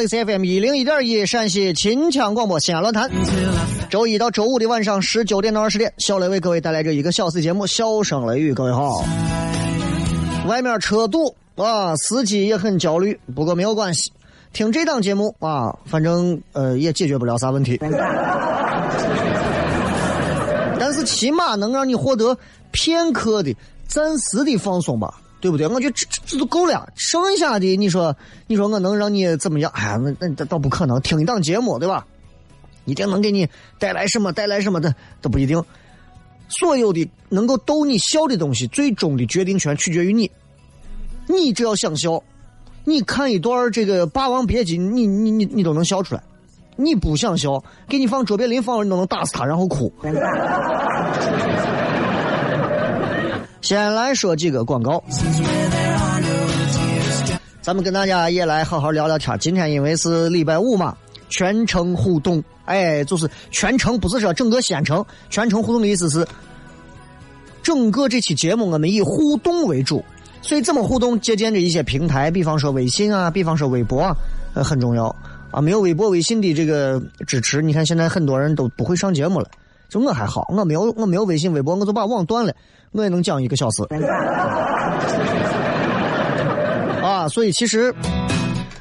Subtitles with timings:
[0.00, 3.10] 好了，各位好，这里是 FM 一零一点一陕西秦腔广播西安论坛，
[3.90, 8.52] 周一到周五的晚上十九点到二十点，小雷为各位带来这一个小时节目《笑声雷雨》。
[8.54, 9.04] 各位好，
[10.48, 14.10] 外面车堵啊，司机也很焦虑，不过没有关系，
[14.54, 17.78] 听这档节目啊，反正呃也解决不了啥问题，
[20.78, 22.36] 但是起码能让你获得
[22.70, 23.54] 片刻的、
[23.86, 25.12] 暂时的放松吧。
[25.40, 25.66] 对不对？
[25.66, 28.14] 我觉得这这这都够了，剩下的你说，
[28.46, 29.72] 你说我能让你怎么样？
[29.74, 31.00] 哎，那那倒不可能。
[31.00, 32.06] 听一档节目，对吧？
[32.84, 34.32] 一定能给你带来什么？
[34.32, 35.62] 带来什么的都不一定。
[36.48, 40.30] 所有的能够逗你笑的东西，最终的决定权取决于你。
[41.26, 42.22] 你只要想笑，
[42.84, 46.22] 你看一段这个《霸王别姬》，你你你你都能笑出来。
[46.76, 49.92] 你不想笑，给你放卓别林放，你都能打死他，然后哭。
[53.62, 55.02] 先来说几个广告，
[57.60, 59.38] 咱们跟大家也来好好聊聊天。
[59.38, 60.96] 今天因为是礼拜五嘛，
[61.28, 66.26] 全程互动，哎，就是全程，不是说整个县城全程互动的意思是，
[67.62, 70.02] 整个这期节目我们以互动为主，
[70.42, 71.20] 所以怎么互动？
[71.20, 74.16] 借鉴着一些平台，比方说微信啊，比方说微博啊，
[74.54, 75.14] 呃，很重要
[75.50, 75.60] 啊。
[75.60, 79.48] 没有微博、微信的这个支持，你看现在很多人都不会上节目了。
[79.88, 82.54] 就我还好，我没有我没有微信、微博，我就把网断了。
[82.92, 83.82] 我也能讲一个小时，
[87.02, 87.94] 啊，所以其实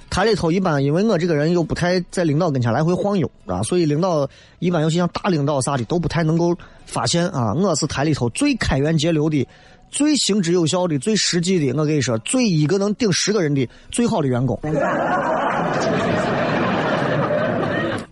[0.09, 4.27] 台里头一般，因为我这个人又不太在领导跟前来回晃悠，啊，所以领导
[4.57, 6.55] 一般尤其像大领导啥的都不太能够
[6.85, 7.53] 发现啊。
[7.53, 9.47] 我是台里头最开源节流的、
[9.91, 11.77] 最行之有效的、最实际的。
[11.79, 14.59] 我跟你说，最一个能顶十个人的最好的员工。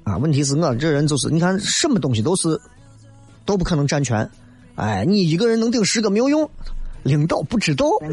[0.03, 2.61] 啊，问题是我这人就是，你看什么东西都是
[3.45, 4.29] 都不可能占全。
[4.77, 6.47] 哎，你一个人能顶十个没有用，
[7.01, 7.87] 领导不知道，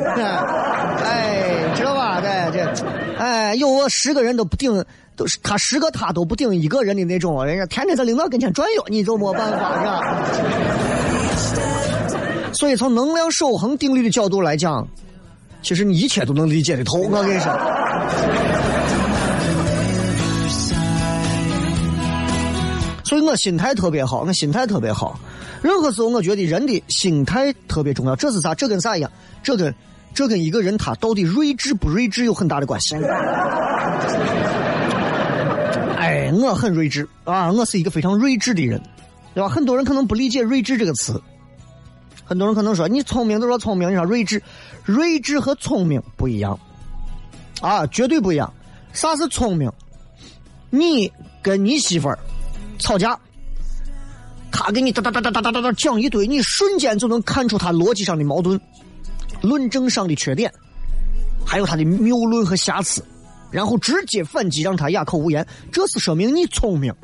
[1.04, 2.22] 哎，知道吧？
[2.22, 2.86] 对这，
[3.18, 4.82] 哎，有我十个人都不顶，
[5.14, 10.00] 都是他十个他都不顶一个人的那种，人家天天在领导跟前转悠，你就没办法是吧？
[12.54, 14.88] 所以从能量守恒定律的角度来讲，
[15.60, 16.98] 其实你一切都能理解的透。
[16.98, 17.52] 我跟你说，
[23.04, 25.20] 所以我心态特别好，我心态特别好。
[25.64, 28.14] 任何时候，我觉得人的心态特别重要。
[28.14, 28.54] 这是啥？
[28.54, 29.10] 这跟啥一样？
[29.42, 29.74] 这跟
[30.12, 32.94] 这跟一个人他到底睿智不睿智有很大的关系。
[35.96, 38.78] 哎，我很睿智啊，我是一个非常睿智的人，
[39.32, 39.48] 对吧？
[39.48, 41.18] 很多人可能不理解“睿智”这个词，
[42.26, 44.42] 很多人可能说你聪明就说聪明，你说睿智，
[44.84, 46.60] 睿智和聪明不一样
[47.62, 48.52] 啊，绝对不一样。
[48.92, 49.72] 啥是聪明？
[50.68, 51.10] 你
[51.40, 52.18] 跟你媳妇儿
[52.78, 53.18] 吵架。
[54.56, 58.58] 他给你哒哒哒哒哒哒哒讲一堆，你瞬间就能看出他逻辑上的矛盾、
[59.42, 60.48] 论证上的缺点，
[61.44, 63.04] 还有他的谬论和瑕疵，
[63.50, 65.44] 然后直接反击，让他哑口无言。
[65.72, 66.94] 这是说明你聪明，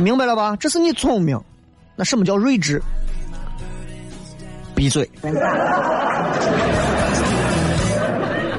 [0.00, 0.54] 明白了吧？
[0.56, 1.40] 这是你聪明。
[1.96, 2.82] 那什么叫睿智？
[4.74, 5.10] 闭嘴！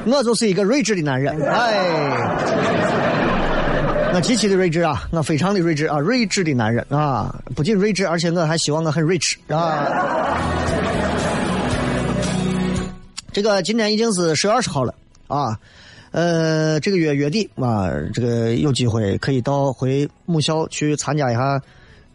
[0.04, 2.18] 我就是一个睿智的男人，哎，
[4.14, 9.88] 我极其的睿智啊，我非常的睿智啊，睿智的男人啊，不仅睿智，而且我还希望我很 rich 啊。
[13.32, 14.94] 这个今天已经是十月二十号了
[15.28, 15.58] 啊，
[16.10, 21.58] 呃，这个月月底啊，这个有机会可以到回母校去参加一下。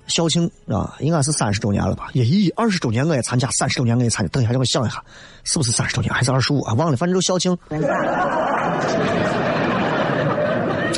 [0.06, 2.08] 校庆啊，应该是三十周年了吧？
[2.14, 4.30] 也咦，二十周年我也参加，三十周年我也参加。
[4.30, 5.04] 等一下让我想一下，
[5.44, 6.74] 是不是三十周年还是二十五啊？
[6.76, 7.52] 忘了，反正就校庆。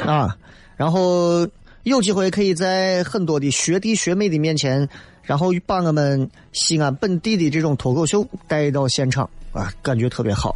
[0.05, 0.37] 啊，
[0.79, 1.45] 然后
[1.83, 4.87] 有机会可以在很多的学弟学妹的面前，
[5.21, 10.55] 然后把我们西安本地的这种脱口秀带到现场啊，感觉特别好。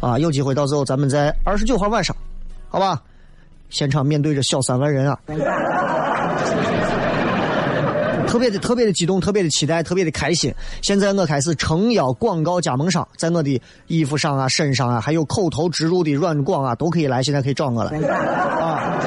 [0.00, 2.16] 啊，有机会到时候咱们在二十九号晚上，
[2.68, 3.00] 好吧？
[3.68, 5.16] 现场面对着小三万人啊。
[8.30, 10.54] 特别的特别的激动，特别的期待，特别的开心。
[10.82, 17.20] 现在我开始诚邀广告加盟商，在我的衣服上啊、身上啊，还有口头植入的软广啊，都可以来。
[17.24, 19.00] 现在可以找我了啊！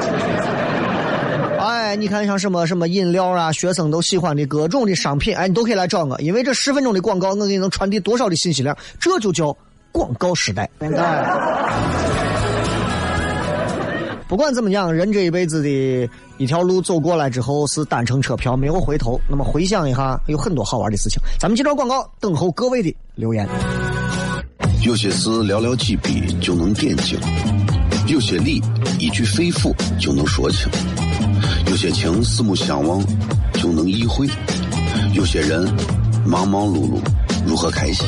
[1.58, 6.20] 哎，你看像什么什么饮料啊，学生都喜欢的各种的商品，哎，你都可以来找我。
[6.20, 8.78] 因为这十分钟的广告，我给你能传递多少的信息量？
[9.00, 9.56] 这就叫
[9.94, 10.70] 广告时代。
[14.34, 16.10] 不管怎么讲，人这一辈子的
[16.40, 19.22] 一条路走过来之后是单程车票，没有回头。
[19.30, 21.22] 那么回想一下，有很多好玩的事情。
[21.40, 23.48] 咱们接着广告，等候各位的留言。
[24.82, 27.16] 有些事寥寥几笔就能点睛，
[28.08, 28.60] 有些理
[28.98, 30.68] 一句肺腑就能说清，
[31.68, 33.06] 有些情四目相望
[33.54, 34.28] 就能意会，
[35.14, 35.64] 有些人
[36.26, 37.00] 忙忙碌碌。
[37.46, 38.08] 如何开心？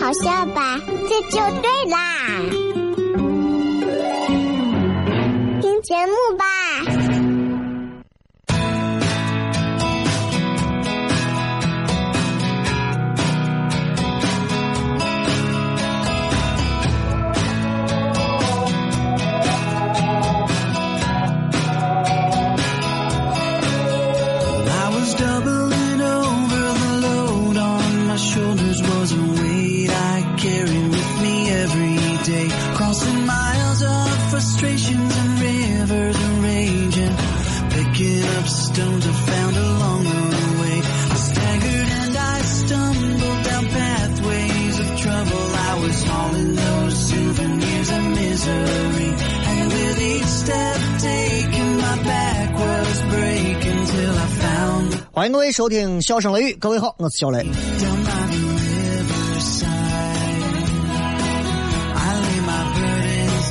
[0.00, 0.80] 好笑吧？
[1.08, 1.96] 这就对啦，
[5.60, 6.44] 听节目吧。
[55.30, 57.46] 各位收听《笑声雷雨》，各位好，我是小雷。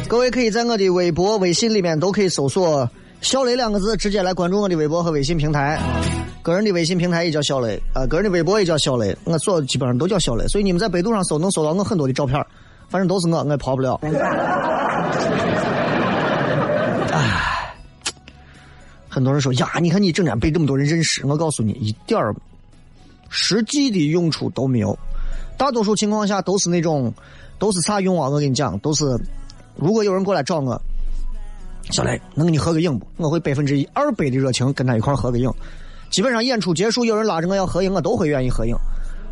[0.08, 2.90] 各位可以在我的微博、微信里面都可以搜索
[3.22, 5.80] “小雷”两个字，直接来关注我的微博和微信平台。
[6.42, 10.48] 个人的微信平台也叫小雷，啊，个人的微博也叫小雷，我所基本上都叫小雷。
[10.48, 12.44] 所以你们在百度上搜，能搜到我很多的照片，
[12.90, 14.00] 反正都是我，我也跑不了。
[17.14, 17.57] 唉，
[19.18, 22.36] 很多人说呀，你看你整天被这么多人认识，我告诉你，一点儿
[23.30, 24.96] 实际的用处都没有。
[25.58, 27.12] 大多数情况下都是那种，
[27.58, 28.30] 都是啥用啊？
[28.30, 29.04] 我跟你讲，都是。
[29.76, 30.80] 如果有人过来找我，
[31.90, 33.08] 小雷能跟你合个影不？
[33.18, 35.52] 我会百分之一二百的热情跟他一块合个影。
[36.12, 38.76] 基本上演出结束，有人拉着我要合影，我都会愿意合影。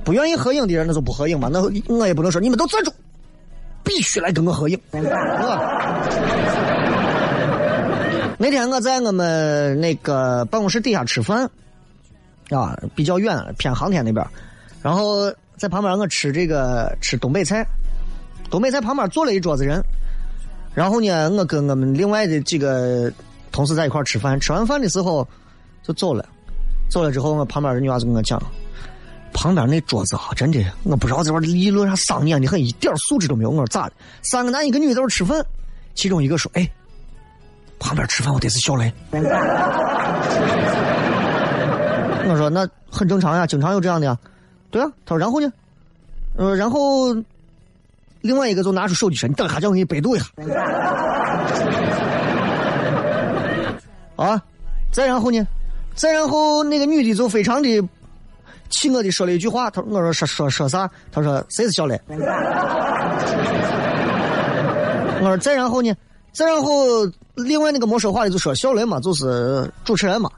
[0.04, 1.48] 不愿意合影的人，那就不合影嘛。
[1.48, 2.92] 那我也不能说你们都站住，
[3.84, 4.80] 必须来跟我合影。
[8.38, 11.50] 那天我在我们那个办公室底下吃饭，
[12.50, 14.26] 啊，比较远，偏航天那边，
[14.82, 17.66] 然后在旁边我吃这个吃东北菜，
[18.50, 19.82] 东北菜旁边坐了一桌子人，
[20.74, 23.10] 然后呢，我跟我们另外的几个
[23.54, 25.26] 同事在一块吃饭，吃完饭的时候
[25.82, 26.28] 就走了，
[26.90, 28.38] 走了之后，我旁边的女娃子跟我讲，
[29.32, 33.50] 旁边那桌子啊，真的，我不知道这玩意议论啥伤眼的很，一点素质都没有。
[33.50, 33.94] 我说咋的？
[34.24, 35.42] 三个男一个女在这吃饭，
[35.94, 36.70] 其中一个说，哎。
[37.80, 38.92] 旁边吃饭我得是小雷，
[42.28, 44.18] 我说那很正常呀，经常有这样的呀，
[44.72, 44.88] 对啊。
[45.06, 45.52] 他说然后呢，
[46.38, 47.14] 呃，然后
[48.22, 50.26] 另外一个就拿出手机说：“你等下叫我给你百度一下。”
[54.16, 54.42] 啊，
[54.92, 55.46] 再然后呢，
[55.94, 57.90] 再然后那个女的就非常的
[58.70, 62.00] 气我的说了一句话，他说：“我说说说说啥？”他说：“谁是小雷？”
[65.22, 65.94] 我说再然后呢？
[66.36, 70.30] 再然后，另外那个没说话的就说：“小雷嘛，就是主持人嘛。”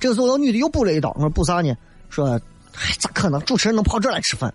[0.00, 1.76] 这个时候，那女的又补了一刀：“我说补啥呢？
[2.08, 2.40] 说，哎，
[2.98, 3.38] 咋可能？
[3.42, 4.52] 主持人能跑这来吃饭？”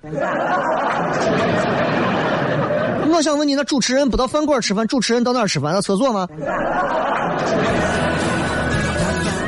[3.09, 5.71] 我想问你，那主持人不到饭馆吃饭，主持人到哪吃饭？
[5.71, 6.27] 到厕所吗？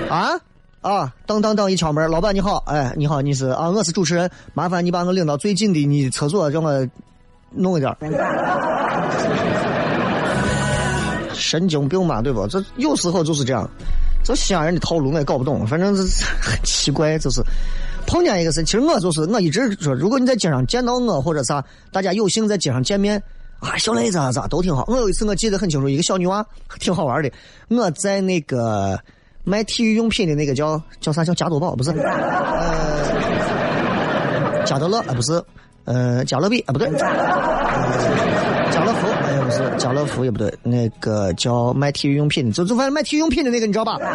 [0.10, 0.40] 啊
[0.82, 1.14] 啊！
[1.26, 1.72] 当当当！
[1.72, 3.70] 一敲门，老板你好，哎，你好，你是啊？
[3.70, 6.88] 我是主持人，麻烦你把我领到最近的你厕所，让我
[7.52, 7.96] 弄一点。
[11.50, 12.46] 神经病嘛，对不？
[12.48, 13.68] 这有时候就是这样，
[14.24, 16.04] 这西安人的套路我也搞不懂，反正是
[16.40, 17.42] 很奇怪，就是
[18.06, 18.64] 碰见一个事。
[18.64, 23.20] 其实我就是我一直说，如果你在街上见到我或者啥，大家有幸在街上见面，
[23.60, 24.86] 啊，小雷咋咋都挺好。
[24.88, 26.46] 我有一次我记得很清楚，一个小女娃
[26.80, 27.32] 挺好玩的，
[27.70, 29.00] 我在那个
[29.44, 31.90] 卖体育用品的那个叫叫啥叫加多宝不是？
[31.90, 32.04] 呃，
[34.66, 35.44] 加德乐啊不是？
[35.86, 36.88] 呃，加勒比啊不对。
[38.72, 39.08] 加乐福，
[39.50, 43.98] 不是 家乐福也不对，那个叫卖体育用品的，就就反正卖体育用品的那个，你知道吧？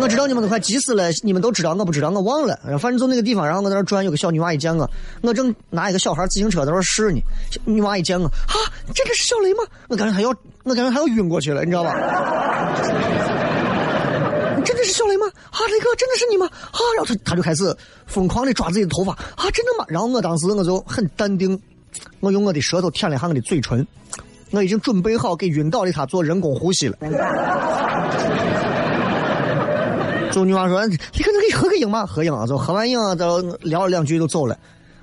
[0.00, 2.58] 我知道你们都快急死了，你们都知道，我不知道，我忘了。
[2.78, 4.88] 反正就那个地方，然后我在那转，有个小女娃一见我，
[5.22, 7.20] 我正拿一个小孩自行车在那试呢。
[7.64, 8.54] 女娃一见我，啊，
[8.94, 9.62] 这个是小雷吗？
[9.88, 10.30] 我感觉她要，
[10.64, 11.94] 我感觉她要晕过去了，你知道吧？
[14.64, 15.26] 真 的是小雷吗？
[15.50, 16.46] 啊，雷哥，真的是你吗？
[16.46, 17.72] 啊，然后他他就开始
[18.06, 19.84] 疯狂的抓自己的头发，啊，真的吗？
[19.88, 21.60] 然后我当时我就很淡定。
[22.20, 23.86] 我用我的舌头舔了一下我的嘴唇，
[24.50, 26.96] 我已经准备好给晕倒的他做人工呼吸了。
[30.30, 34.58] 就女娃说：“你可能给你合个影嘛，合影。”就合完影，就聊了两句就走了。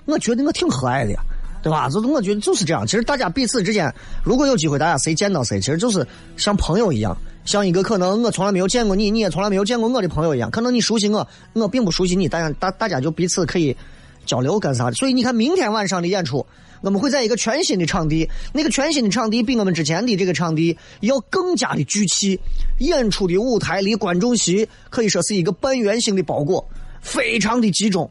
[0.06, 1.20] 我觉得我挺和蔼的呀，
[1.62, 1.88] 对吧？
[1.88, 2.88] 就是我觉得就是这样。
[2.88, 3.94] 其实大家彼此之间，
[4.24, 6.04] 如果有机会，大家谁见到谁，其实就是
[6.36, 7.16] 像朋友一样，
[7.46, 10.50] 像一个可能我从来没有见过你，你也从来没有见过我的朋友一样。
[10.50, 13.78] 可能你熟悉我，我并不熟悉你，大家大大家就彼此可以
[14.26, 14.94] 交流干啥的。
[14.94, 16.44] 所以你看，明天晚上的演出。
[16.82, 22.40] 我们会在一个全新的场地，那个全新的场地比我们之前的这个场地要更加的聚气，
[22.80, 26.68] 演出的舞台离观众席可以说是一个半圆形的包裹，
[27.02, 28.10] 非常的集中。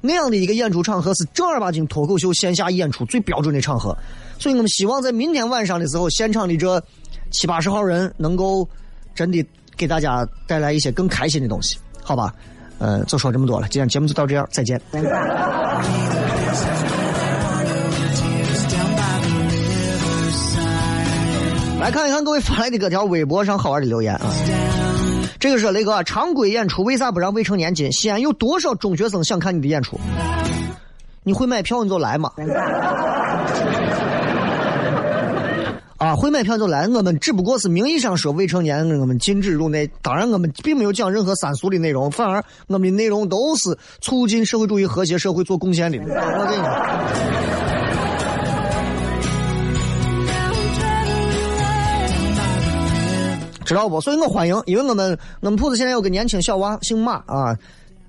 [0.00, 3.96] 那样的一个演出场合是正儿八经脱口秀线下演出最标准的场合，
[4.38, 6.82] 所以我们希望在明天晚上的时候，现场的这
[7.30, 8.68] 七八十号人能够
[9.14, 9.42] 真的
[9.76, 12.34] 给大家带来一些更开心的东西，好吧？
[12.78, 14.78] 呃，就说这么多了，今天节目就到这样，再见。
[21.84, 24.32] 来看一看各位发来的各条微博上好玩的留言啊！
[25.38, 27.92] 这个是雷哥，常规演出为啥不让未成年进？
[27.92, 30.00] 西安有多少中学生想看你的演出？
[31.24, 32.30] 你会买票你 就来嘛！
[35.98, 36.88] 啊，会买票就来。
[36.88, 39.86] 我们只不过是名义上说未成年，我们禁止入内。
[40.00, 45.98] 当然，我们并没有讲任何三俗的内容，反而我们的内容都是促进社会主义和谐社会做贡献的。
[45.98, 47.63] 我跟你说。
[53.64, 54.00] 知道不？
[54.00, 57.56] 所以我欢迎，因为我们我们铺子现在有个年轻小娃，姓马啊，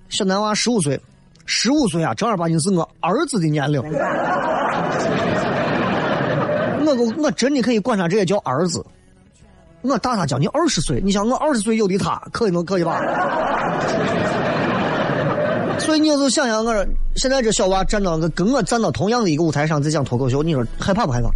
[0.09, 0.99] 小男娃十五岁，
[1.45, 3.81] 十五岁啊，正儿八经是我儿子的年龄。
[6.85, 8.85] 我我我真的可以管他这也叫儿子，
[9.81, 13.01] 我大他将近二十岁，你想我二十岁有的他，可以能可以吧？
[15.79, 21.29] 所以你就想想，我说现在这小娃站到跟我站到同样的一个舞台上在讲脱口秀，你说害怕不害怕？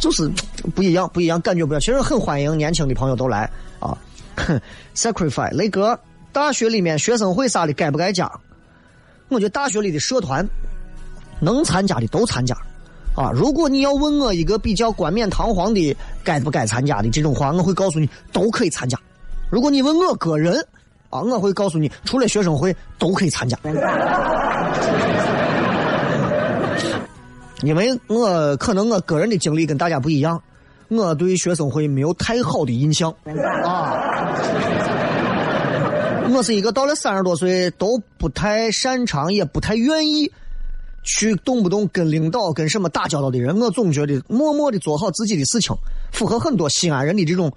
[0.00, 0.28] 就是
[0.74, 1.80] 不一样，不一样，感觉不一样。
[1.80, 3.48] 其实很欢迎年轻的朋友都来
[3.78, 3.96] 啊。
[4.96, 5.98] Sacrifice 雷哥，
[6.32, 8.30] 大学里面学生会啥的该不该加？
[9.28, 10.46] 我觉得大学里的社团
[11.40, 12.56] 能参加的都参加
[13.14, 13.30] 啊。
[13.32, 18.98] 如果你要问我一个比较冠冕堂皇的该不该参加的这种话，我会告诉你都可以参加。
[19.50, 20.66] 如果你问我个人
[21.10, 23.58] 啊，我会告诉你除了学生会都可以参加。
[27.62, 30.42] 因为我可能我个人的经历跟大家不一样，
[30.88, 33.14] 我对学生会没有太好的印象
[33.64, 33.94] 啊。
[36.30, 40.30] 我是一个到了三十多岁都不太擅长，也不太愿意
[41.04, 43.58] 去动不动跟领导跟什么打交道的人。
[43.60, 45.74] 我总觉得默默的做好自己的事情，
[46.12, 47.50] 符合很多西安人的这种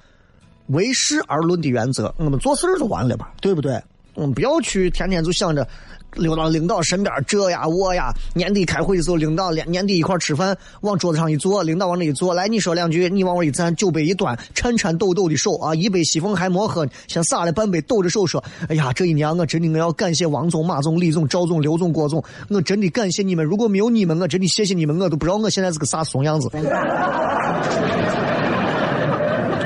[0.68, 2.14] 为事而论的原则。
[2.18, 3.82] 我们做事就完了吧，对不对？
[4.14, 5.68] 我们不要去天天就想着。
[6.14, 26.50] 溜到领导身边，这呀我呀，年底开会的时候，领导年年底一块吃饭，往桌子上一坐，领导往那一坐，来你说两句，你往我一站，酒杯一端，颤颤抖抖的手啊，一杯西凤还没喝，先洒了半杯，抖着手说：“哎呀，这一年我真的我要感谢王总、马总、李总、赵总、刘总、郭总，我真的感谢你们，如果没有你们，我真的谢谢你们，我都不知道我现在是个啥怂样子。”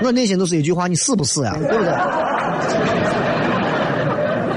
[0.03, 1.55] 我内心都是一句话：你死不死呀？
[1.57, 1.91] 对不对？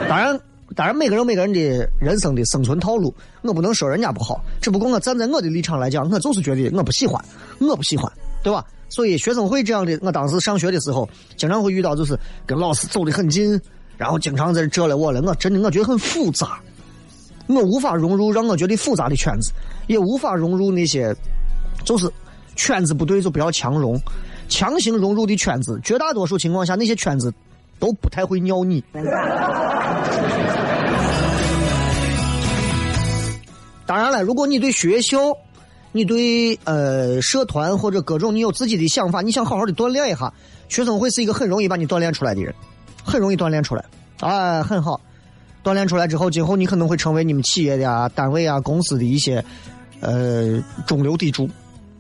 [0.08, 0.38] 当然。
[0.76, 1.60] 当然，每个人每个人的
[2.00, 4.44] 人生的生存套路，我不能说人家不好。
[4.60, 7.24] 只不过我站在我的立场来讲，我就是觉得我不喜欢，
[7.60, 8.10] 我不喜欢，
[8.42, 8.64] 对吧？
[8.88, 13.60] 所以学生会这样的，我当时上学的时候，经常会遇到，就是跟老师走得很近，
[13.96, 16.58] 然后经常在这了我了，我真的我觉得很复杂，
[17.46, 19.52] 我无法融入让我觉得复杂的圈子，
[19.86, 21.14] 也无法融入那些，
[21.84, 22.10] 就是
[22.56, 23.96] 圈子不对就不要强融，
[24.48, 27.32] 强行融入的圈子，绝大多数情况下那些圈子
[27.78, 28.82] 都不太会尿你。
[33.86, 35.18] 当然了，如果你对学校、
[35.92, 40.32] 你对呃社团或者各种你有自己的想法，你想好好的锻炼一下，
[40.68, 42.54] 学生会是一个很容易把你锻炼出来的人，
[43.04, 43.84] 很容易锻炼出来，
[44.20, 45.00] 哎，很好。
[45.62, 49.42] 锻炼出来之后，今后你可能会成为你们企业的啊、单位啊、公司的一些
[50.00, 51.48] 呃中流砥柱，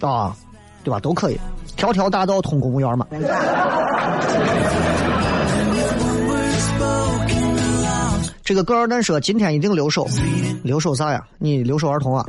[0.00, 0.36] 啊，
[0.84, 1.00] 对吧？
[1.00, 1.40] 都可以，
[1.76, 3.06] 条条大道通公务员嘛。
[8.44, 10.06] 这个个二蛋说今天一定留守，
[10.62, 11.24] 留守啥呀？
[11.38, 12.26] 你留守儿童啊？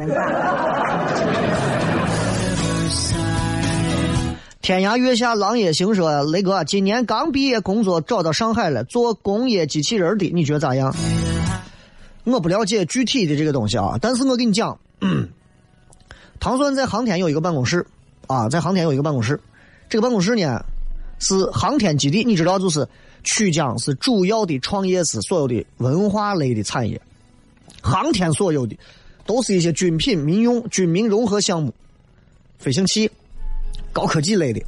[4.62, 10.96] 天涯月下狼也行说雷哥今年刚毕业，工作找到上海了，做工业机器人的，你觉得咋样？
[12.24, 14.80] 我不了解具体的这个东西啊，但是我跟你讲，
[16.40, 17.86] 唐算在航天有一个办公室
[18.28, 19.40] 啊，在航天有一个办公室，
[19.90, 20.64] 这个办公室呢
[21.20, 22.88] 是航天基地，你知道就是。
[23.28, 27.02] 曲江是主要的创业是所有的文化类的产业，
[27.82, 28.78] 航天所有的
[29.26, 31.74] 都是一些军品、民用、军民融合项目，
[32.60, 33.10] 飞行器、
[33.92, 34.62] 高科技类的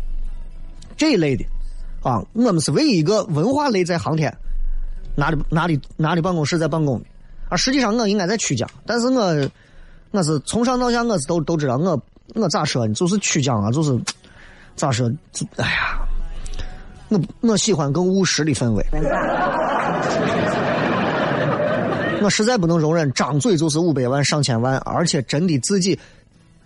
[0.98, 1.46] 这一类的
[2.02, 4.36] 啊，我们是唯一一个文化类在航天
[5.16, 7.06] 拿的拿的拿的办公室在办公的，
[7.50, 9.50] 啊，实际上我应该在曲江，但是我
[10.10, 12.02] 我是从上到下我是都都知道，我
[12.36, 12.94] 我咋说呢？
[12.94, 13.98] 就是曲江啊，就是
[14.76, 15.12] 咋说？
[15.58, 16.00] 哎呀。
[17.10, 18.86] 我我喜欢更务实的氛围，
[22.22, 25.98] 我实在不能容忍张嘴就是五百万上千万，而且真的自己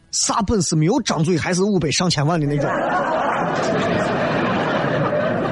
[0.10, 2.68] 啥本事没有张嘴还是五百上千万的那种，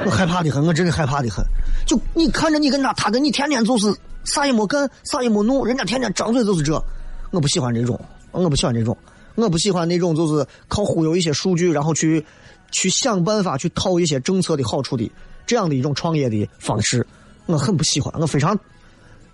[0.04, 1.44] 我害怕的很，我真的害怕的很。
[1.86, 3.94] 就你看着你跟他，他跟你天天就是
[4.24, 6.84] 啥也没干，啥也没弄，人家天天张嘴就是这，
[7.30, 7.96] 我不喜欢这种，
[8.32, 8.98] 我不喜欢这种，
[9.40, 12.24] 我不喜欢那种就是靠忽悠一些数据然后去。
[12.72, 15.10] 去想办法去套一些政策的好处的
[15.44, 17.04] 这样的一种创业的方式，
[17.46, 18.56] 我很不喜欢，我非常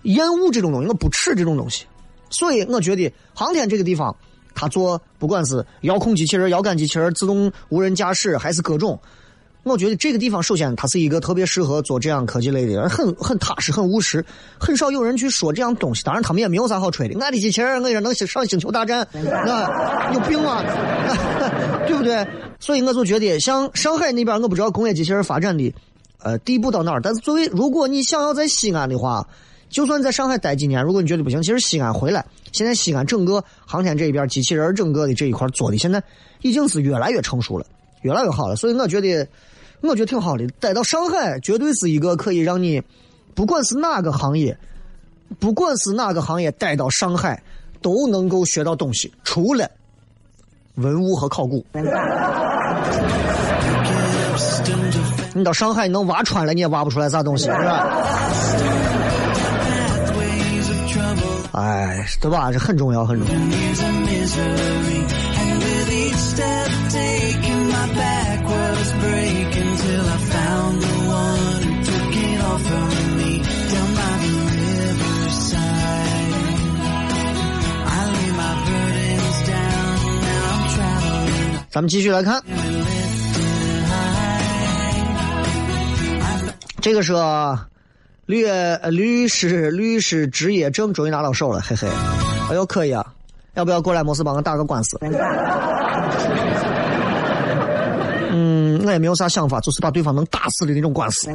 [0.01, 1.85] 厌恶这种东西，我不吃这种东西。
[2.31, 4.15] 所以我觉得航天这个地方，
[4.55, 8.99] 它做不管是遥控机器人、遥感机器人、自动无人驾驶，还是各种，
[9.67, 14.23] 我觉得这个地方首先它是一个特别适合做这样科技类的，很很踏实、很务实，
[14.57, 16.03] 很少有人去说这样东西。
[16.03, 20.63] 当然他们也没有啥好吹的，俺的机器人我也能上星球大战，那，有病吗？
[21.87, 22.25] 对不对？
[22.59, 25.73] 所以我就觉得，像上海那边，我不知道工业机器人发展的，
[26.23, 27.01] 呃，地步到哪儿。
[27.01, 29.27] 但是作为，如果你想要在西安的话，
[29.69, 36.01] 就算在上海待几年，如果你觉得不行，其实西安回来，现在西安整个航天这一边，机器人整个的这一块做的，现在
[36.41, 37.65] 已经是越来越成熟了，
[38.01, 38.55] 越来越好了。
[38.55, 39.27] 所以我觉得，
[39.81, 40.47] 我觉得挺好的。
[40.59, 42.81] 待到上海，绝对是一个可以让你，
[43.33, 44.57] 不管是哪个行业，
[45.39, 47.41] 不管是哪个行业，待到上海
[47.81, 49.69] 都能够学到东西，除了。
[50.75, 51.65] 文物和考古，
[55.33, 57.87] 你到上海你能挖穿了，你也挖不出来啥东西，是吧？
[61.53, 62.51] 哎，对吧？
[62.51, 63.33] 这很重要，很重要。
[81.69, 82.41] 咱们继续来看，
[86.81, 87.13] 这个是
[88.25, 88.47] 律
[88.89, 91.87] 律师律师执业证终于拿到手了，嘿嘿，
[92.49, 93.05] 哎呦可以啊，
[93.53, 94.03] 要不要过来？
[94.03, 94.97] 莫斯帮我打个官司？
[98.85, 101.29] 我也没有啥想法，就是把对方能打死的那种官司。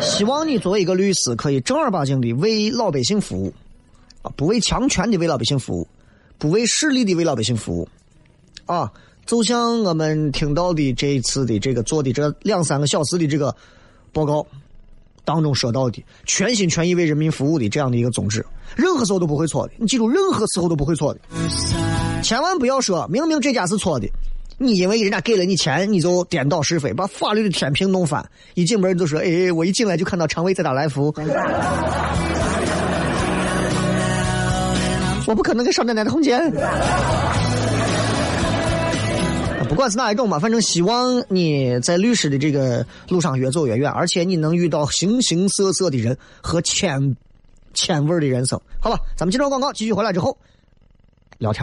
[0.00, 3.52] 希望你作为一个律师，可以正儿八经的为老百姓服务，
[4.22, 5.88] 啊，不为强权的为老百姓服务，
[6.38, 7.88] 不为势力的为老百姓服务，
[8.66, 8.92] 啊，
[9.24, 13.54] 就像我们听到的这一次的这个做的这两三个小时的这个
[14.12, 14.46] 报告
[15.24, 18.44] 当中说到的，全心全意为人民服务的这样的一个宗旨，
[18.76, 19.72] 任何时候都不会错的。
[19.78, 21.20] 你记住，任何时候都不会错的，
[22.22, 24.06] 千万不要说明明这家是错的。
[24.58, 28.26] 你因为人家给了你钱，你就颠倒是非，把法律的天平弄翻。
[28.54, 31.14] 一进门就说：“哎，我一进来就看到常委在打来福。”
[35.26, 36.40] 我不可能给少奶奶通奸。
[39.68, 47.14] 不管是哪一种嘛，反正希望你在律师的这个路上越走越远，而且你能遇到形形色色的人和千
[47.74, 48.58] 千味的人生。
[48.80, 50.38] 好吧，咱们接着广告，继续回来之后
[51.36, 51.62] 聊天。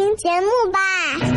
[0.00, 1.29] 听节目吧。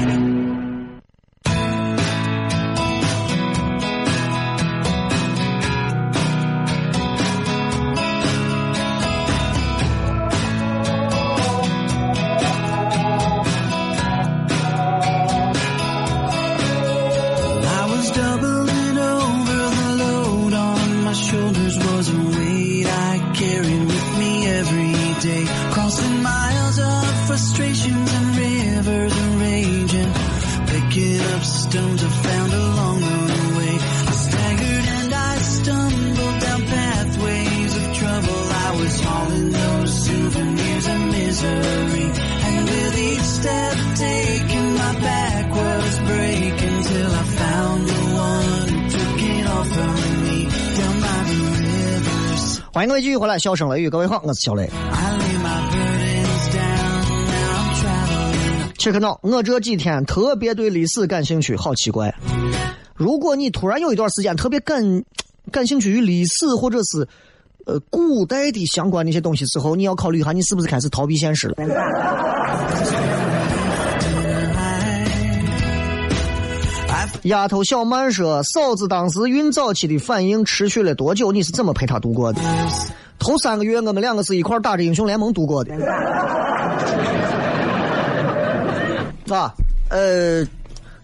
[52.71, 54.71] 欢迎各位继续回来，笑声雷雨，各位好，我是小雷。
[58.84, 62.14] 切克闹，我这几天特别对历史感兴趣，好奇怪。
[62.94, 65.02] 如果你突然有一段时间特别感
[65.54, 67.08] 感兴趣于历史或者是
[67.66, 71.56] 呃古代的相关的一些东西之后，你要考虑一下，你是不是开始逃避现实了？
[77.24, 81.32] 丫头小曼说：“嫂子当时孕早期的反应持续了多久？
[81.32, 82.42] 你是怎么陪她度过的？
[83.18, 85.74] 头三个月我们两个是一块打着英雄联盟度过的。
[89.30, 89.54] 啊，
[89.90, 90.46] 呃，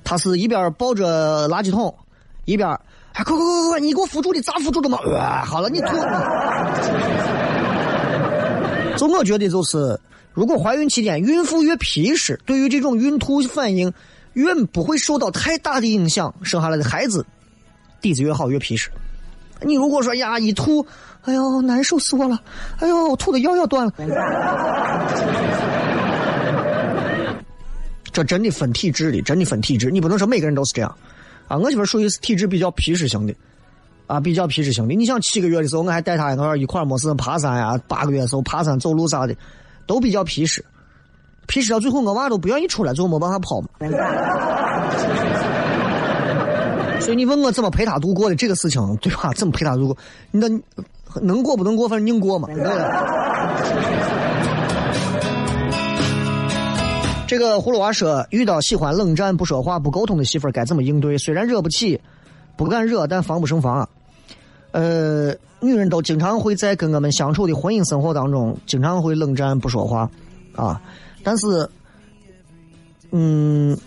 [0.04, 1.94] 他是一边抱着垃圾桶，
[2.46, 2.70] 一边，
[3.14, 4.98] 哎，快快快快快，你给我扶住的，咋扶住的嘛？
[5.46, 5.88] 好了，你吐。
[8.98, 10.00] 就我觉得就是，
[10.34, 13.94] 如果怀孕期间孕妇越皮实，对于这种孕吐反应。”
[14.34, 17.26] 越不会受到太大的影响，生下来的孩子
[18.00, 18.90] 底子越好，越皮实。
[19.64, 20.86] 你如果说呀一吐，
[21.24, 22.40] 哎呦难受死我了，
[22.78, 23.92] 哎呦吐的腰要断了，
[28.12, 29.92] 这真的分体质的，真的分体质。
[29.92, 30.96] 你不能说每个人都是这样
[31.48, 31.58] 啊。
[31.58, 33.34] 我媳妇属于是体质比较皮实型的
[34.08, 34.96] 啊，比较皮实型的。
[34.96, 39.36] 你像七个月的时候，我还带她一块一块没事爬山呀，八个月的时候爬山走路啥的，
[39.86, 40.64] 都比较皮实。
[41.48, 43.70] 皮实到最后，我娃都不愿意出来，最后没办法跑嘛。
[47.00, 49.32] 所以你问我怎么陪他度过的这个事情，对吧？
[49.34, 49.98] 怎么陪他度过？
[50.32, 50.48] 那
[51.22, 52.50] 能过不能过，反正硬过嘛。
[57.30, 61.16] 这个葫芦娃说，遇到喜欢冷战、不说话、不沟通的媳妇儿该怎么应对？
[61.16, 62.02] 虽然惹不起，
[62.58, 63.88] 不敢惹，但防不胜防。
[64.72, 70.10] 呃，女人都经常会在跟我们相处的婚姻生活当中，经常会冷战不说话，
[70.56, 70.82] 啊，
[71.24, 71.70] 但是，
[73.12, 73.78] 嗯，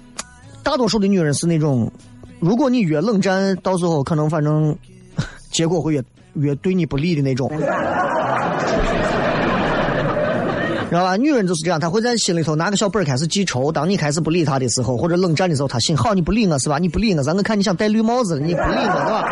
[0.63, 1.91] 大多数的女人是那种，
[2.39, 4.73] 如果你越冷战，到时候可能反正
[5.51, 7.51] 结果会越越对你不利的那种。
[10.93, 11.17] 知道吧？
[11.17, 13.73] 女人就是这样，她会在心里头拿个小本开始记仇。
[13.73, 16.79] 当你开始不理她的时候，或者冷战的时候，她心好，你不理我是吧？
[16.79, 19.25] 你不理我，咱我看你想戴绿帽子，你不理我是吧？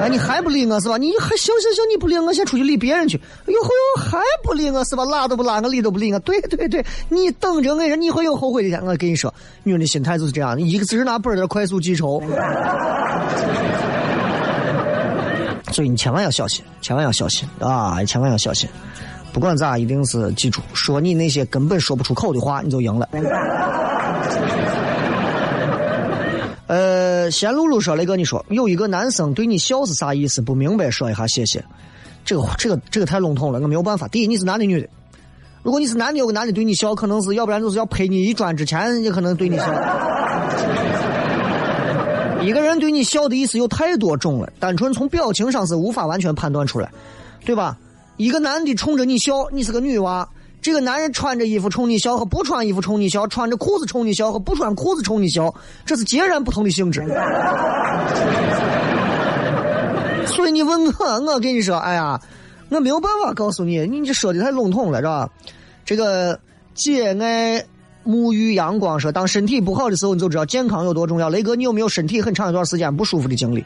[0.00, 0.96] 哎，你还不理我是吧？
[0.96, 3.16] 你还行行行，你不理我，先出去理别人去。
[3.18, 5.04] 哎呦呦，还不理我是吧？
[5.04, 6.18] 拉都不拉我，理都不理我。
[6.20, 8.82] 对对对，你等着我，你会有后悔的天。
[8.84, 12.22] 我跟你说，女人的心态就是这样，一个字拿本儿在快速记仇。
[15.72, 18.02] 所以你千万要小心，千万要小心啊！
[18.04, 18.68] 千万要小心。
[19.34, 23.08] 不管咋，一定是记住，说你那些根本说不出口的话，你就赢了。
[26.68, 30.40] 呃，贤露露说了一个，你说有一个男生对你笑是啥意思？
[30.40, 31.64] 不明白，说一下谢谢。
[32.24, 34.06] 这个这个这个太笼统了，我没有办法。
[34.06, 34.88] 第一，你是男的女的？
[35.64, 39.66] 如果你是男的，有个男的对你笑，可能是要不然就是要拍你一砖之前，也可能对你笑。
[42.40, 46.88] 一个人对你笑的意思有太多种了，单纯从表情上是无法完全判断出来，
[47.44, 47.76] 对吧？
[48.16, 50.28] 一个男的冲着你笑，你是个女娃。
[50.62, 57.02] 这个男人穿着衣服冲你笑和不穿衣服冲你笑，穿着裤子冲你笑和不穿裤子冲你笑，这是截然不同的性质。
[60.26, 62.18] 所以你问我，我跟你说，哎呀，
[62.70, 65.28] 我没有办法告诉你，你这说的太笼统了，是吧？
[65.84, 66.40] 这个
[66.72, 67.62] 姐爱
[68.06, 71.28] 沐浴阳光说，当身体不好的时候，你就知道健康有多重要。
[71.28, 73.62] 雷哥，你有没有身体很长一段时间不舒服的经历？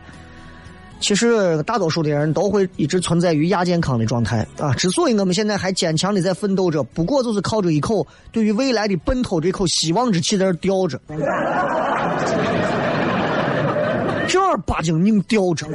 [1.01, 4.75] 其实大多数的人都会一直存在于亚健康的状态啊！
[4.75, 11.01] 之所以我们现在还坚强的在奋斗着，不过就是靠着一口对于未来的奔头这口希望之气在这吊着，
[14.29, 15.67] 正儿八经硬吊着。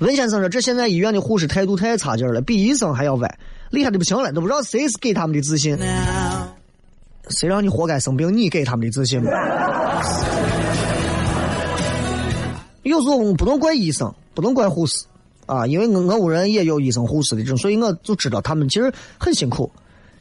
[0.00, 3.38] 文先生说：“这现在医院的护士态度太差劲了，比医生还要歪，
[3.70, 5.78] 厉害的不行了，都不知道谁是给他们的自信。”
[7.28, 8.36] 谁让你活该生病？
[8.36, 9.30] 你给他们的自信吗？
[12.82, 15.04] 有时候我们不能怪医生，不能怪护士
[15.46, 19.70] 啊，因为我我屋人也有医生护士的这种，所以我就知道他们其实很辛苦。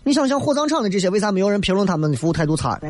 [0.03, 2.79] 你想想火葬场的这些，为啥没有人评论他们的服务态度差？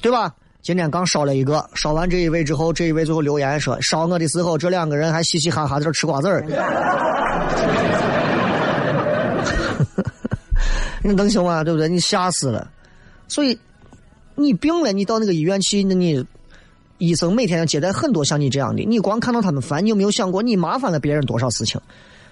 [0.00, 0.32] 对吧？
[0.62, 6.44] 今天刚烧了一个，烧完这一位之后，这一位最后留言说：烧我的时候，这两个人还嘻嘻哈哈在这吃瓜子儿。
[11.02, 11.62] 你能行吗？
[11.62, 11.88] 对不对？
[11.88, 12.70] 你吓死了。
[13.28, 13.58] 所以
[14.34, 16.24] 你病了，你到那个医院去，那你
[16.98, 18.82] 医生每天要接待很多像你这样的。
[18.84, 21.80] 你光看到他们烦，你有没有想过你麻烦了别人多少事情？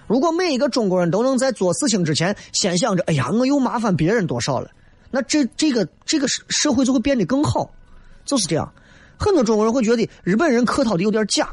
[0.07, 4.69] 如果每一个中国人都能在做事情之前先想着，哎呀，我又麻烦别人多少了，
[5.09, 7.71] 那这这个这个社会就会变得更好。
[8.23, 8.71] 就是这样。
[9.17, 11.49] 很多中国人会觉得日本人客套的有点假，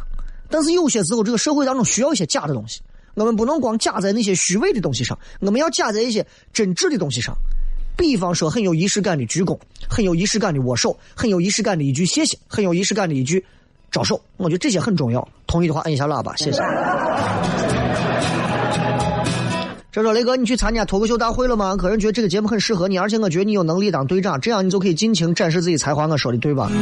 [0.51, 2.81] 但是有些时候这个社会当中需要一些假的东西。
[3.15, 7.37] 我们不能光假在那些虚伪的东西上，我们要假在一些真挚的东西上。
[7.97, 13.45] 比方说，很有仪式感的鞠躬，很有仪式感的握手，很有仪式感的一句谢谢，很有仪式感的一句
[13.91, 14.21] 招手。
[14.39, 15.29] 我觉得这些很重要。
[15.47, 17.62] 同意的话，按一下喇叭，谢谢。
[19.93, 21.77] 这说雷哥，你去参加脱口秀大会了吗？
[21.77, 26.07] 个人觉得这个节目很适合你，而且我觉得你有能力当队长，这样你就可以尽情展示自己才华。
[26.07, 26.73] 我说的对吧？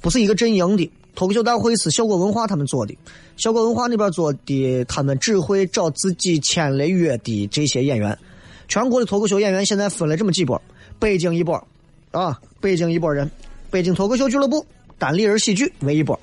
[0.00, 0.90] 不是一个阵营的。
[1.14, 2.96] 脱口秀大会是效果文化他们做的，
[3.36, 8.16] 效果文化那边做的，他们只会找自己签了约的这些演员。
[8.68, 10.58] 全国的脱口秀演员现在分了这么几波：
[10.98, 11.62] 北京一波，
[12.10, 13.30] 啊，北京一波人，
[13.70, 14.64] 北京脱口秀俱乐部、
[14.96, 16.18] 单立人喜剧为一波；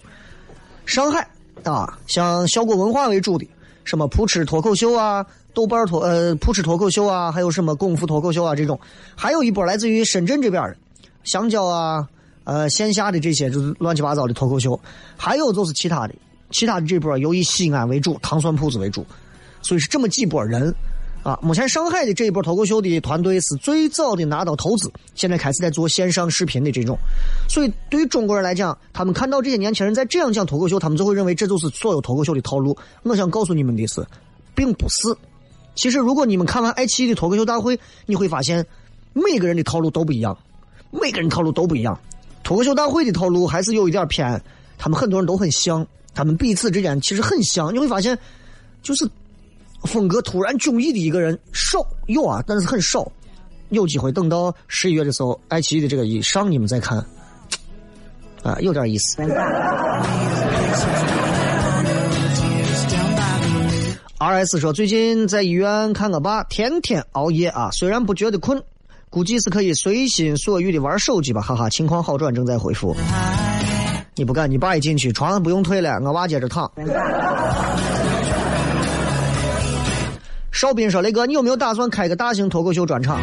[0.87, 1.29] 上海
[1.63, 3.47] 啊，像效果文化为主的，
[3.83, 5.23] 什么扑哧脱口秀啊、
[5.57, 8.77] 豆瓣脱呃扑哧脱口秀啊，还有什么功夫脱口秀啊这种；
[9.15, 10.75] 还有一波来自于深圳这边的，
[11.23, 12.07] 香蕉啊。
[12.43, 14.79] 呃，线下的这些就是乱七八糟的脱口秀，
[15.17, 16.13] 还有就是其他的，
[16.51, 19.03] 其他的这波由以西安为主，糖蒜铺子为主，
[19.63, 20.73] 所以是这么几波人
[21.23, 21.37] 啊。
[21.41, 26.97] 目前上海的这一波脱口秀的团队是最早的拿到投资，现在开始在做线上视频的这种。
[27.49, 32.77] 所以对于中国人来讲，他们看到这些年轻人在这样讲脱口秀，他们就会认为这就是所有脱口秀的套路。
[33.03, 34.05] 我想告诉你们的是，
[34.55, 35.17] 并不是。
[35.77, 38.65] 其实如果你们看完爱奇艺的脱口秀大会，你会发现
[39.13, 40.37] 每个人的套路都不一样，
[40.91, 41.97] 每个人套路都不一样。
[42.43, 44.41] 脱口秀大会的套路还是有一点偏，
[44.77, 47.73] 他们很多人都很像，他们彼此之间其实很像。
[47.73, 48.17] 你会发现，
[48.81, 49.07] 就是
[49.83, 53.09] 风格突然迥异的一个人少有啊，但是很少。
[53.69, 56.97] 有机会等到十一月的时候，爱奇艺的这个一上，你们再看，
[58.41, 59.21] 啊，有点意思。
[64.19, 68.59] R S 说，最近在医院看我爸，天天熬夜啊，虽然不觉得困。
[69.11, 71.69] 估计是可以随心所欲的玩手机吧，哈哈。
[71.69, 72.95] 情况好转，正在恢复。
[74.15, 76.69] 你不敢，你爸一进去，床上不用退了，我娃接着躺。
[80.51, 83.21] 邵斌说：“雷哥，你有没有打算开个大型脱口秀专场？”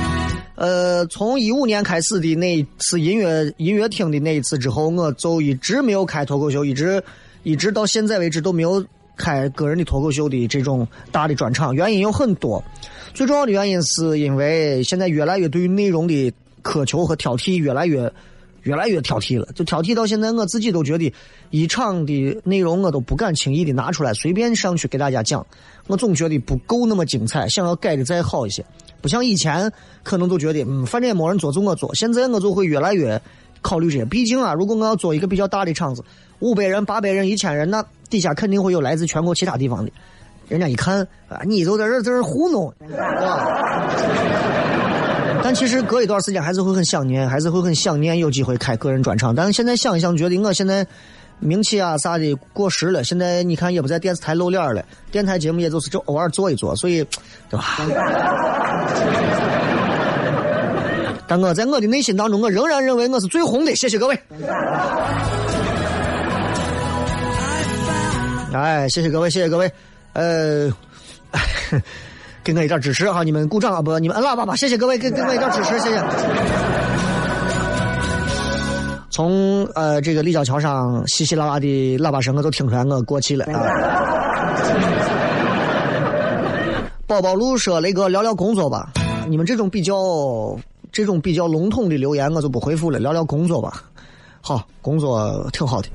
[0.55, 7.03] 呃，从一五年开始的那一次音乐音乐厅的那一次之后，我就一直没有开脱口秀，一直
[7.43, 8.83] 一直到现在为止都没有
[9.17, 11.75] 开个人的脱口秀的这种大的专场。
[11.75, 12.63] 原因有很多，
[13.13, 18.13] 最重要的原因是因为现在越来越对于内容的苛求和挑剔越来越
[18.63, 21.13] 越来越挑剔了，就挑剔到现在我自己都觉得
[21.51, 25.47] 一场的内容我都不敢轻易的拿出来随便上去给大家讲，
[25.87, 28.65] 我总觉得不够那么精彩，想要改的再好一些。
[29.03, 29.71] 不像以前，
[30.03, 31.95] 可能都觉得，嗯，反正也没人做，就我做。
[31.95, 33.21] 现在我就会越来越
[33.61, 34.05] 考虑这些。
[34.07, 36.03] 毕竟啊，如果我要做一个比较大的场子，
[36.45, 39.91] 五百人、八百人、一千人，那底下肯定会有来自全国其他地方的。
[40.47, 43.89] 人家一看啊，你都在这在这糊弄，吧？
[45.43, 49.35] 但其实隔一段时间还是会很想念，还是会很想念有机会开个人专场。
[49.35, 50.87] 但是现在想一想，觉得我现在
[51.39, 53.03] 名气啊啥的过时了。
[53.03, 57.03] 现在你看也不在电视台露脸了，电台节目也就是就偶尔做一做，所以，
[57.49, 57.65] 对吧？
[61.27, 63.75] 但我在我的内心当中，我仍然认为我是最红的。
[63.75, 64.21] 谢谢各位。
[68.61, 69.71] 哎，谢谢各位，谢谢各位。
[70.13, 70.71] 呃，
[72.45, 73.23] 给我一点支持哈！
[73.23, 74.55] 你们鼓掌啊，不，你们摁喇叭吧！
[74.55, 76.03] 谢谢各位，给给我一点支持，谢谢。
[79.11, 83.61] 从呃这个立交桥上稀稀拉拉的喇叭声，我都听出来我过气了啊！
[87.07, 88.91] 宝宝路说：“雷哥，聊聊工作吧。
[89.29, 89.95] 你们这种比较
[90.91, 92.99] 这种比较笼统的留言，我就不回复了。
[92.99, 93.83] 聊聊工作吧。
[94.41, 95.89] 好，工作挺好的。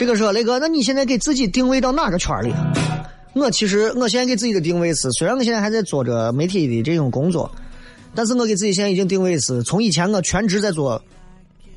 [0.00, 2.50] 这个说雷哥，那你现在给自己定位到哪个圈里？
[3.34, 7.52] 我其实我现在给自己的定位是，虽然我现在还在做着媒体的这种工作，
[8.14, 10.98] 但是我给自己现在已经定位是，从以前我全职在做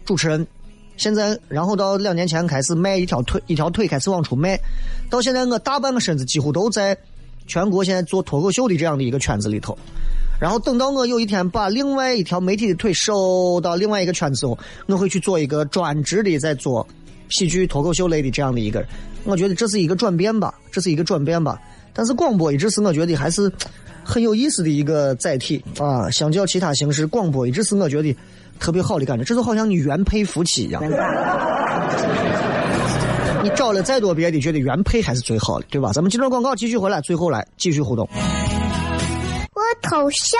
[0.05, 0.47] 主持人，
[0.95, 4.57] 现在然后到两年前开始迈一条腿一条腿开始往出迈，
[5.09, 6.97] 到现在我大半个身子几乎都在
[7.45, 9.77] 全国现在做脱口秀的这样的一个圈子里头，
[10.39, 16.87] 然后等到我有一天把另外一条媒体的腿收到另外一个圈子之后，我会去做一个专职的在做。
[17.33, 18.85] 喜剧脱口秀类的这样的一个，
[19.23, 21.59] 我觉得这是一个转变吧，这是一个转变吧。
[21.93, 23.51] 但是广播一直是我觉得还是
[24.03, 26.09] 很有意思的一个载体啊。
[26.09, 28.15] 相较其他形式，广播一直是我觉得
[28.59, 29.23] 特别好的感觉。
[29.23, 30.81] 这就好像你原配夫妻一样，
[33.43, 35.91] 你找了再多别的，觉得原配还是最好的，对吧？
[35.93, 38.07] 咱们这段广告继续回来，最后来继续互动。
[39.53, 40.39] 我头像。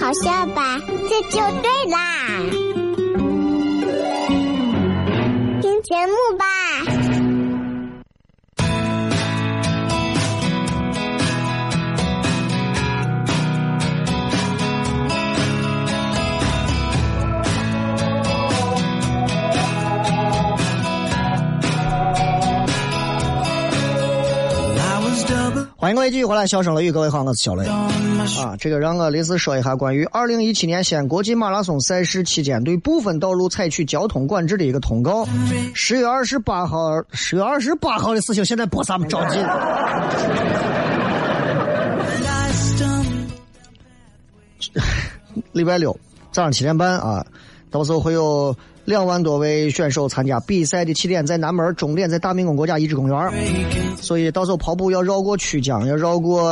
[0.00, 0.80] 好笑吧？
[1.08, 1.98] 这就对啦，
[5.60, 6.44] 听节目吧。
[25.88, 27.88] 欢迎各位继续回来，笑声雷雨，各位好，我是小雷啊。
[28.58, 35.26] 这个让我临时说一下关于二零一七年西安国际马拉松赛事期间对部分道路采取交通管制的一个通告。
[35.74, 39.38] 十月二十八号，十月二十八号的事情，现在播啥么着急？
[45.52, 45.98] 礼拜六
[46.32, 47.24] 早上七点半啊，
[47.70, 48.54] 到时候会有。
[48.88, 53.30] 两万多位选手参加比赛的起点在南门，终点在大明宫国家遗址公园，
[54.00, 56.48] 所以到时候跑步要绕过曲江，要绕过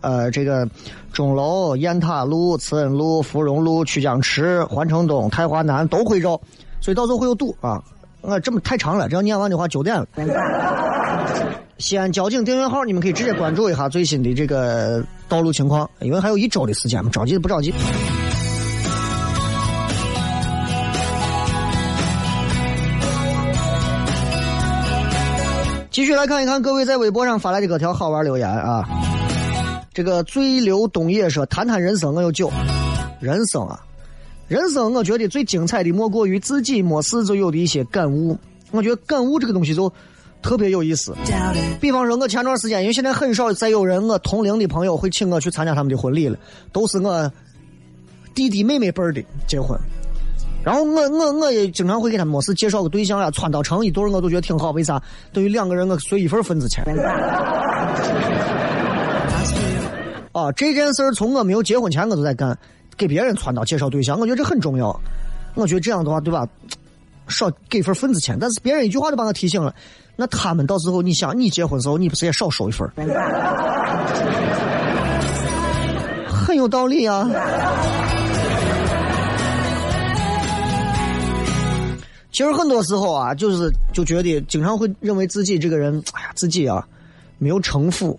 [0.00, 0.66] 呃这个
[1.12, 6.40] 钟楼、雁塔路、慈恩路、芙蓉路、曲江池、环城东、太华南都会绕，
[6.80, 7.82] 所以到时候会有堵啊！
[8.22, 10.06] 啊，这么太长了，这要念完的话九点了。
[11.76, 17.74] 西安交警订阅号，你们可以直接关注一下最新的这个道路情况，因为还有一周的时间嘛，着急不着急？
[26.14, 28.88] 续来看一看各位在微博上发来的各条好玩留言啊！
[29.92, 32.52] 这个醉流东野说：“谈谈人生，我有酒。
[33.18, 33.84] 人生啊，
[34.46, 38.38] 人生，我觉得最精彩的莫过于自己没事就有的一些感悟。
[38.70, 39.92] 我觉得感悟这个东西就
[40.40, 41.12] 特别有意思。
[41.80, 46.38] 比方说，我前段时间，因为现在很少再有人我同龄的朋友会请我去参加他们的婚礼了，
[46.70, 47.28] 都是我
[48.36, 49.76] 弟弟妹妹辈儿的结婚。
[50.64, 54.70] 然后我我我也经常会给他们没事介绍个对象呀，穿到成一对儿，我都觉得挺好。
[54.70, 55.00] 为啥？
[55.32, 56.82] 等于两个人我随一份份子钱。
[60.32, 62.56] 啊， 这件事儿从我没有结婚前我都在干，
[62.96, 64.98] 给别人穿到介绍对象，我觉得这很重要。
[65.54, 66.48] 我觉得这样的话，对吧？
[67.28, 69.74] 少给份份子钱，但是别人一句话就把我提醒了。
[70.16, 72.88] 那他们到时候，你想你结婚时候，你不是也少收一份？
[76.28, 77.28] 很有道理啊。
[82.34, 86.84] 其实很多时候啊，就是就觉得经常会认为自己这个人，哎呀，自己啊
[87.38, 88.18] 没有城府，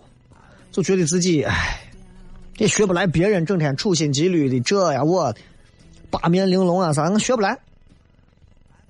[0.71, 1.81] 就觉得自己哎
[2.55, 5.35] 也学不来别人整天处心积虑的这呀我
[6.09, 7.59] 八面玲珑啊啥，我学不来。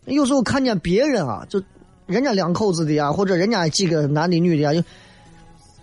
[0.05, 1.59] 有时候看见别人啊，就
[2.05, 4.83] 人家两口子的呀，或者人家几个男的女的呀，有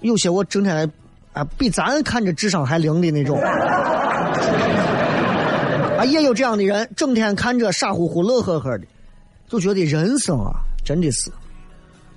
[0.03, 0.89] 有些我整天
[1.33, 3.37] 啊比咱看着智商还灵的那种。
[5.99, 8.87] 啊，也有这样的人，整天看着傻乎乎、乐呵呵的。
[9.53, 10.51] 就觉得人生啊，
[10.83, 11.31] 真的是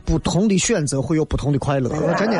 [0.05, 2.37] 不同的选择会有不同的快乐，真的。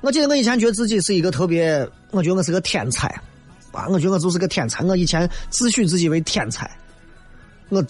[0.00, 3.06] 我记得我以前觉得自己是一个特别，我觉得我是个天才，
[3.70, 4.82] 啊，我觉得我就是个天才。
[4.82, 6.68] 我以前自诩自己为天才，
[7.68, 7.80] 我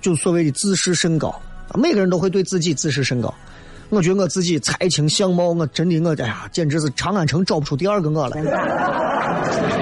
[0.00, 1.38] 就所谓的自视甚高，
[1.74, 3.34] 每个人都会对自己自视甚高。
[3.90, 8.42] 我觉得我自己才情相貌，我真的我哎呀，简直是长安城找不出第二个我来。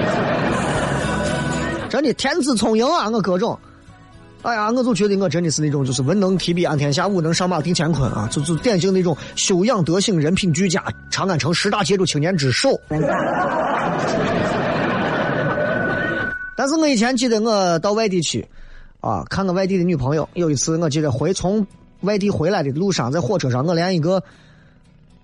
[1.91, 3.09] 真的天资聪颖啊！
[3.09, 3.59] 我各种，
[4.43, 12.79] 哎呀，我就觉得我真的是那种就是文能提笔安天下，武能上马定乾坤啊，就就典型那种修养德行、人品俱佳，长安城十大杰出青年之首。
[16.55, 18.47] 但是我以前记得我到外地去，
[19.01, 20.29] 啊，看个外地的女朋友。
[20.35, 21.67] 有一次我记得回从
[22.03, 24.23] 外地回来的路上，在火车上，我连一个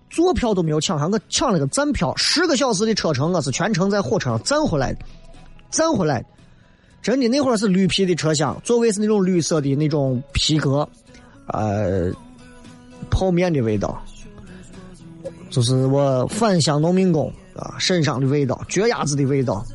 [0.10, 5.00] 坐票都没有抢上，我抢了个站票，十个小时的车程，我是全程在火车上站回来的，
[5.72, 6.26] 站回来。
[7.02, 10.88] 真的那会儿是绿皮的车厢，座位是那种绿色的那种皮革，
[11.48, 12.12] 呃，
[13.10, 14.02] 泡面的味道，
[15.50, 19.66] 就是我返乡农民工啊身上的味道，脚丫子的味道，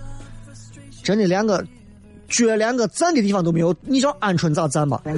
[1.03, 1.65] 真的连个
[2.29, 5.01] 脚连个站的地方都没有，你叫鹌鹑咋站吧？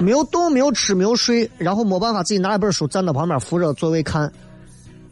[0.00, 4.30] 没有动，没有吃，没有睡，然后没办法自己拿一本书站到旁边扶着座位看，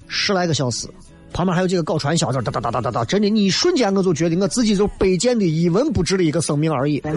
[0.06, 0.86] 十来个小时。
[1.32, 7.02] 旁边还有几个搞传销的，哒哒哒哒哒哒，真的，你一瞬间我就觉得我自己就卑贱的一文不值的一个生命而已。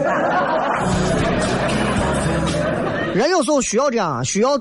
[3.14, 4.60] 人有时候需要这样，需要，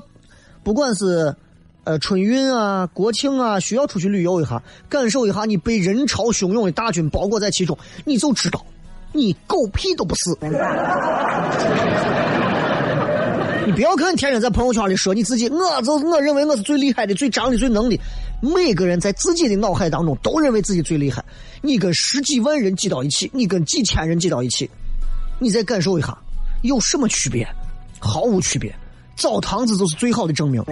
[0.63, 1.35] 不管是
[1.83, 8.65] 呃春运啊、国庆啊，需要出去旅游一下，感受一下你被人潮汹涌的大军包裹在其中，你就知道
[9.11, 10.35] 你狗屁都不是。
[13.65, 17.99] 你不要看天天在朋友圈里说你自己，我就我认为我是最厉害的、最张的、最能的。
[18.53, 21.23] 每个人在自己的脑海当中都认为自己最厉害。
[21.61, 24.69] 你跟十几万人挤到一起，你跟几千人挤到一起，
[25.39, 26.17] 你再感受一下，
[26.61, 27.47] 有什么区别？
[27.99, 28.73] 毫无区别。
[29.15, 30.61] 澡堂子就是最好的证明，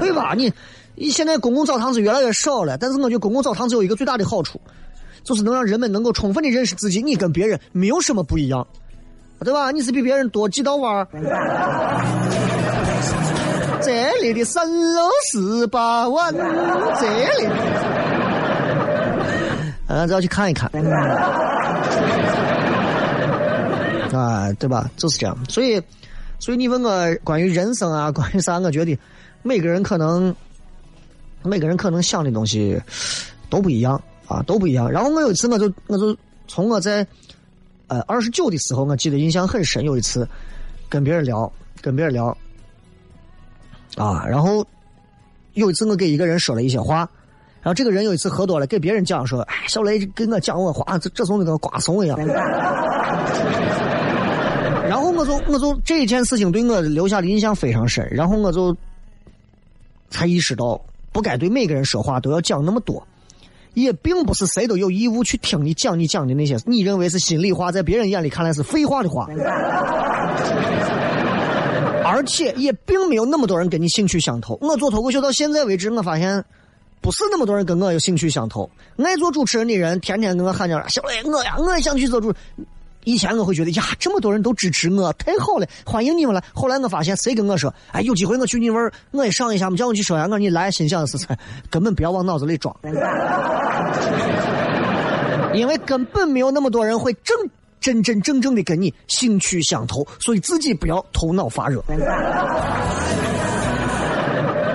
[0.00, 0.32] 对吧？
[0.36, 0.52] 你
[0.94, 4.60] 你现在公共澡堂子越来越少了，但是我觉得公共澡堂子有一个最大的好处，
[5.24, 8.66] 就是能让人们能够充分的认识自己，你跟别人没有什么不一样。
[9.44, 9.70] 对吧？
[9.70, 11.06] 你是比别人多几道弯儿。
[13.82, 16.42] 这里的三楼十八万，这
[17.38, 17.48] 里，
[19.86, 20.70] 嗯，都要去看一看。
[24.12, 24.90] 啊，对吧？
[24.96, 25.36] 就是这样。
[25.48, 25.80] 所以，
[26.38, 28.58] 所以你问我关于人生啊， 关于啥？
[28.58, 28.98] 我觉得
[29.42, 30.34] 每个人可能，
[31.42, 32.80] 每个人可能想的东西
[33.48, 34.90] 都不一样啊，都不一样。
[34.90, 36.16] 然后我有一次，我就我就
[36.46, 37.06] 从我在。
[37.90, 39.82] 呃，二十九的时候，我记得印象很深。
[39.82, 40.28] 有一次，
[40.90, 41.50] 跟别人聊，
[41.80, 42.36] 跟别人聊，
[43.98, 44.64] 啊，然后
[45.54, 46.98] 有一次我给一个人说了一些话，
[47.60, 52.16] 然后这个人有一次喝多了，给别人讲说：“哎，小雷跟我讲我话，这这怂的跟瓜怂一样。”
[54.88, 58.74] 然后我就我就这件事情对我留下的印象非常深，然后我就
[60.08, 60.80] 才意识到，
[61.12, 63.06] 不该对每个人说话都要讲那么多。
[63.74, 69.28] 也并不是谁都有义务去听你讲你讲的那些你认为是心里话，在别人眼里看来是废话的话，
[72.08, 74.58] 而且也并没有那么多人跟你兴趣相投。
[74.60, 76.44] 我做脱口秀到现在为止，我发现
[77.00, 78.68] 不是那么多人跟我有兴趣相投。
[78.96, 82.32] 爱做主持人的人天天跟我喊叫小磊，我呀，我也想去做主。
[83.04, 86.42] 以前我会觉得呀，这么多人都支持我，太好了，欢迎你们了。
[86.52, 91.18] 后来我发现，谁跟我说，哎，有机会我去你那儿，我也上一下嘛，叫我去说呀，我说你来，心想的是，
[91.70, 92.74] 根本不要往脑子里装。
[95.54, 97.34] 因为根本没有那么多人会正
[97.80, 101.82] 真真正正的跟你兴趣相投，所以自己不要头脑发热。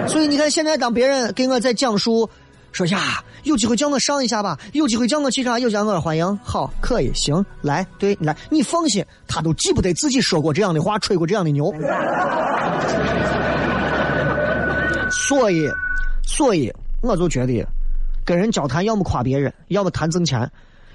[0.08, 2.30] 所以你看，现在当别人给我在讲述，
[2.72, 11.74] 说呀，有机会叫我上一下吧，有机会叫我去啥，有叫我欢迎，好，可以，行，来，对，来，你放心，他都记不得自己说过这样的话，吹过这样的牛。
[15.10, 15.70] 所以，
[16.28, 17.66] 所以我就觉得，
[18.26, 20.51] 跟人交谈，要么夸别人，要么谈挣钱，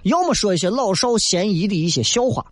[0.09, 2.45] 要么说一些老少咸宜的一些笑话。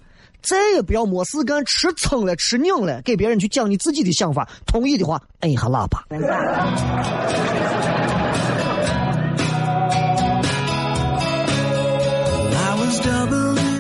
[0.43, 4.49] 再也不要没事干吃撑了吃拧了，给别人去讲你自己的想法。
[4.65, 6.05] 同意的话，摁一下喇叭。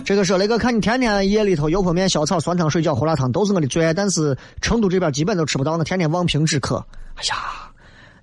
[0.05, 6.85] 这个说雷哥，看你天天夜里头油泼面、小炒、酸汤水饺、胡辣汤都是我的最爱，但是成都这边基本都吃不到，我天天望平止渴。
[7.15, 7.37] 哎呀，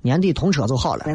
[0.01, 1.05] 年底通车就好了。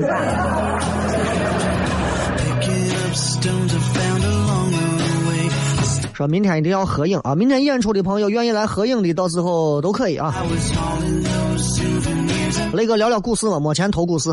[6.19, 7.33] 说明天一定要合影啊！
[7.37, 10.35] 明天演出的朋友愿意来合影的，到时候都可以啊。
[12.73, 14.33] 雷哥聊聊股市嘛，没钱投股市。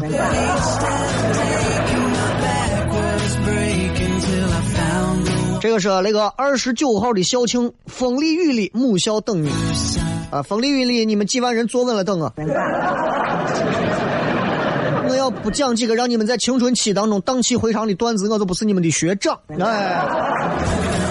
[5.61, 9.51] 这个是那个二十九号的校庆，风里雨里母校等你
[10.31, 10.41] 啊！
[10.41, 12.33] 风里雨里，你们几万人坐稳了等啊！
[15.07, 21.04] 我要不讲几个让你们在青春期当中荡气回肠的段子，我就不是你们的学长哎。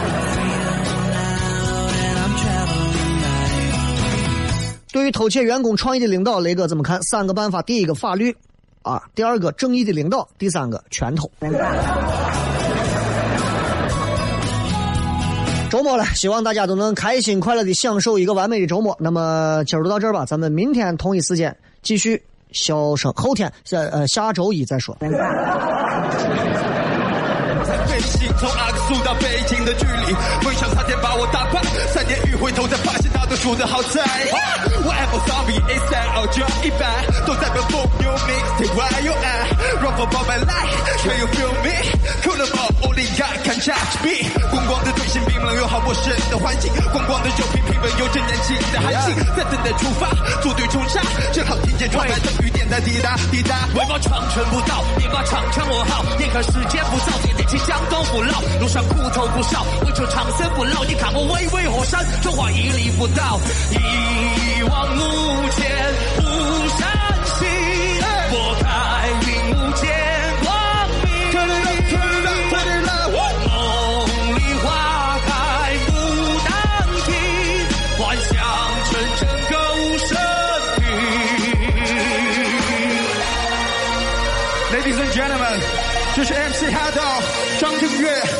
[4.94, 7.02] 对于偷窃员工创意的领导，雷哥怎么看？
[7.02, 8.32] 三个办法：第一个法律，
[8.82, 11.28] 啊；第二个正义的领导；第三个拳头。
[15.68, 18.96] 周末了，希望大家都能开心快乐的享受一个完美的周末。
[19.00, 22.22] 那么今儿就到这儿吧，咱们明天同一时间继续
[22.52, 24.96] 笑声，后天下呃下周一再说。
[28.38, 31.62] 从阿克苏到北京的距离，梦想差点把我打败。
[31.92, 34.02] 三年雨回头才发现，大多数的好在。
[34.84, 36.86] Whatever zombie inside or just 一百，
[37.26, 39.12] 都在奔赴 new mixtape where you?
[39.80, 41.70] Run for my life, can you feel me?
[42.84, 44.28] Only God can judge me.
[44.50, 50.10] 光光的队形冰冷又好陌生的环境，光光的酒瓶平稳有着年轻的寒性，在等待出发，
[50.42, 51.00] 组队冲杀，
[51.32, 53.66] 正好听见窗外的雨点在滴答滴答。
[53.74, 58.22] 为我长春不倒，你把长枪我好，眼看时间不早，点起江东父。
[58.60, 60.84] 路上苦头不少，为求长生不老。
[60.84, 63.40] 你看我巍巍河山，中华屹立不倒。
[63.72, 66.23] 一往无前，
[87.64, 88.33] 张震岳